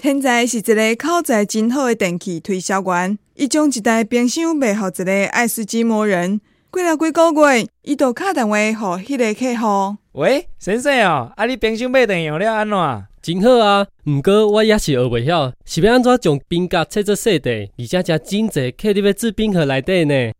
[0.00, 6.40] 天才是一个口才真好的电器推销员，伊将一台冰箱卖给一个爱斯基摩人。
[6.70, 9.96] 过了几个月，伊就打电话给迄个客户。
[10.12, 12.78] 喂，先生哦，啊，你冰箱买电用了安怎？
[13.20, 20.32] 真好啊，毋过我也是学袂晓，是要安怎将冰格切做细块，而且加真齐，刻入要制冰盒内底呢？